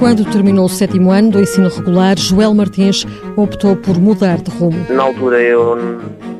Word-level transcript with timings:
Quando 0.00 0.24
terminou 0.24 0.64
o 0.64 0.68
sétimo 0.68 1.10
ano 1.10 1.30
do 1.30 1.40
ensino 1.40 1.68
regular, 1.68 2.18
Joel 2.18 2.54
Martins 2.54 3.06
optou 3.36 3.76
por 3.76 3.98
mudar 4.00 4.38
de 4.38 4.50
rumo. 4.50 4.86
Na 4.88 5.02
altura 5.02 5.38
eu 5.42 5.76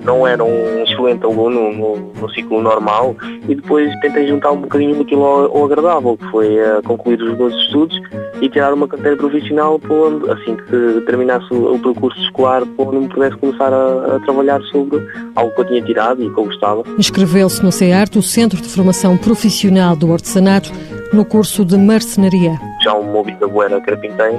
não 0.03 0.27
era 0.27 0.43
um 0.43 0.83
excelente 0.83 1.23
aluno 1.27 1.71
no, 1.71 1.97
no 2.19 2.31
ciclo 2.31 2.63
normal 2.63 3.15
e 3.47 3.55
depois 3.55 3.93
tentei 4.01 4.27
juntar 4.27 4.53
um 4.53 4.63
bocadinho 4.63 4.97
daquilo 4.97 5.27
ao, 5.27 5.59
ao 5.59 5.65
agradável, 5.67 6.17
que 6.17 6.27
foi 6.31 6.59
uh, 6.59 6.83
concluir 6.85 7.23
os 7.23 7.37
meus 7.37 7.55
estudos 7.65 8.01
e 8.41 8.49
tirar 8.49 8.73
uma 8.73 8.89
carteira 8.89 9.19
profissional 9.19 9.79
onde, 9.91 10.31
assim 10.31 10.57
que 10.57 11.03
terminasse 11.03 11.53
o, 11.53 11.75
o 11.75 11.79
percurso 11.79 12.19
escolar, 12.23 12.65
para 12.65 12.87
onde 12.87 12.97
me 12.97 13.09
pudesse 13.09 13.37
começar 13.37 13.75
a, 13.75 14.17
a, 14.17 14.21
trabalhar 14.21 14.63
sobre 14.73 15.07
algo 15.37 15.55
que 15.55 15.61
eu 15.61 15.67
tinha 15.67 15.83
tirado 15.83 16.23
e 16.25 16.31
que 16.33 16.41
eu 16.41 16.47
gostava. 16.47 16.83
Inscreveu-se 16.99 17.63
no 17.63 17.71
CEART, 17.71 18.17
o 18.17 18.23
Centro 18.23 18.59
de 18.59 18.69
Formação 18.71 19.19
Profissional 19.19 19.95
do 19.95 20.11
Artesanato, 20.11 20.73
no 21.13 21.27
curso 21.27 21.63
de 21.63 21.77
marcenaria. 21.77 22.70
Já 22.83 22.95
o 22.95 23.05
meu 23.05 23.23
bisavô 23.23 23.63
era 23.63 23.81
carpinteiro 23.81 24.39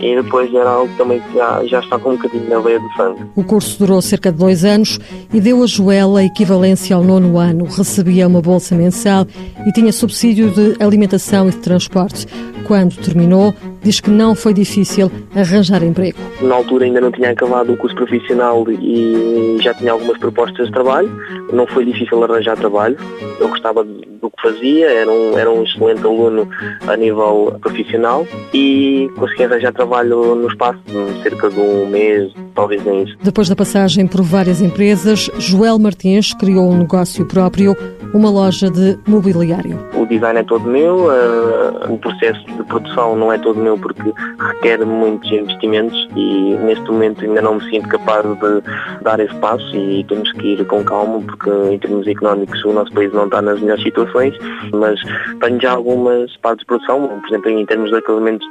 e 0.00 0.14
depois 0.16 0.52
era 0.54 0.70
algo 0.70 0.92
também 0.96 1.20
que 1.20 1.34
já, 1.34 1.64
já 1.66 1.80
está 1.80 1.98
com 1.98 2.10
um 2.10 2.16
bocadinho 2.16 2.48
na 2.48 2.58
veia 2.60 2.80
do 2.80 2.92
sangue. 2.96 3.24
O 3.36 3.44
curso 3.44 3.78
durou 3.78 4.00
cerca 4.00 4.32
de 4.32 4.38
dois 4.38 4.64
anos 4.64 4.98
e 5.32 5.40
deu 5.40 5.62
a 5.62 5.66
Joel 5.66 6.16
a 6.16 6.24
equivalência 6.24 6.96
ao 6.96 7.04
nono 7.04 7.38
ano. 7.38 7.64
Recebia 7.64 8.26
uma 8.26 8.40
bolsa 8.40 8.74
mensal 8.74 9.26
e 9.66 9.72
tinha 9.72 9.92
subsídio 9.92 10.50
de 10.50 10.82
alimentação 10.82 11.48
e 11.48 11.50
de 11.50 11.58
transporte. 11.58 12.26
Quando 12.66 12.96
terminou, 12.96 13.54
diz 13.84 14.00
que 14.00 14.10
não 14.10 14.34
foi 14.34 14.54
difícil 14.54 15.12
arranjar 15.36 15.82
emprego. 15.84 16.18
Na 16.40 16.56
altura 16.56 16.86
ainda 16.86 17.00
não 17.00 17.12
tinha 17.12 17.30
acabado 17.30 17.72
o 17.72 17.76
curso 17.76 17.94
profissional 17.94 18.64
e 18.70 19.58
já 19.60 19.74
tinha 19.74 19.92
algumas 19.92 20.18
propostas 20.18 20.66
de 20.66 20.72
trabalho. 20.72 21.10
Não 21.52 21.66
foi 21.66 21.84
difícil 21.84 22.24
arranjar 22.24 22.56
trabalho. 22.56 22.96
Eu 23.38 23.48
gostava 23.48 23.84
do 23.84 24.30
que 24.30 24.42
fazia, 24.42 24.90
era 24.90 25.10
um, 25.10 25.38
era 25.38 25.50
um 25.50 25.62
excelente 25.62 26.02
aluno 26.04 26.48
a 26.86 26.96
nível 26.96 27.56
profissional 27.60 28.26
e 28.54 29.10
consegui 29.16 29.44
arranjar 29.44 29.72
trabalho 29.72 30.34
no 30.34 30.48
espaço 30.48 30.80
de 30.86 31.22
cerca 31.22 31.50
de 31.50 31.60
um 31.60 31.86
mês, 31.86 32.32
talvez 32.54 32.82
nem 32.84 33.04
isso. 33.04 33.16
Depois 33.22 33.48
da 33.48 33.56
passagem 33.56 34.06
por 34.06 34.22
várias 34.22 34.62
empresas, 34.62 35.30
Joel 35.38 35.78
Martins 35.78 36.32
criou 36.32 36.70
um 36.70 36.78
negócio 36.78 37.26
próprio, 37.26 37.76
uma 38.14 38.30
loja 38.30 38.70
de 38.70 38.96
mobiliário. 39.08 39.76
O 39.94 40.06
design 40.06 40.38
é 40.38 40.44
todo 40.44 40.64
meu, 40.64 41.08
uh, 41.08 41.92
o 41.92 41.98
processo 41.98 42.44
de 42.46 42.62
produção 42.62 43.16
não 43.16 43.32
é 43.32 43.38
todo 43.38 43.58
meu 43.58 43.76
porque 43.76 44.12
requer 44.38 44.86
muitos 44.86 45.30
investimentos 45.30 46.08
e 46.14 46.56
neste 46.64 46.84
momento 46.84 47.24
ainda 47.24 47.42
não 47.42 47.56
me 47.56 47.70
sinto 47.70 47.88
capaz 47.88 48.24
de 48.24 49.02
dar 49.02 49.18
esse 49.18 49.34
passo 49.36 49.76
e 49.76 50.04
temos 50.04 50.30
que 50.32 50.54
ir 50.54 50.64
com 50.66 50.84
calma 50.84 51.20
porque 51.20 51.50
em 51.72 51.78
termos 51.78 52.06
económicos 52.06 52.64
o 52.64 52.72
nosso 52.72 52.92
país 52.92 53.12
não 53.12 53.24
está 53.24 53.42
nas 53.42 53.60
melhores 53.60 53.82
situações, 53.82 54.34
mas 54.72 55.00
tenho 55.40 55.60
já 55.60 55.72
algumas 55.72 56.34
partes 56.36 56.60
de 56.60 56.66
produção, 56.66 57.08
por 57.08 57.28
exemplo 57.28 57.50
em 57.50 57.66
termos 57.66 57.90
de 57.90 57.96
acabamentos 57.96 58.48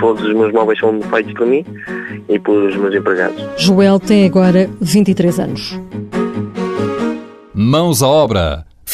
todos 0.00 0.24
os 0.24 0.34
meus 0.34 0.52
móveis 0.52 0.78
são 0.80 1.00
feitos 1.02 1.32
por 1.34 1.46
mim 1.46 1.64
e 2.28 2.38
pelos 2.38 2.74
meus 2.76 2.94
empregados. 2.94 3.40
Joel 3.56 4.00
tem 4.00 4.26
agora 4.26 4.68
23 4.80 5.38
anos. 5.38 5.80
Mãos 7.54 8.02
à 8.02 8.08
obra, 8.08 8.66